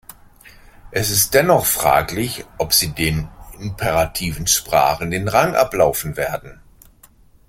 Es 0.89 1.11
ist 1.11 1.35
dennoch 1.35 1.67
fraglich, 1.67 2.43
ob 2.57 2.73
sie 2.73 2.89
den 2.91 3.27
imperativen 3.59 4.47
Sprachen 4.47 5.11
den 5.11 5.27
Rang 5.27 5.53
ablaufen 5.53 6.17
werden. 6.17 6.59